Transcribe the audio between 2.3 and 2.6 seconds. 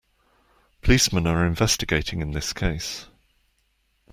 this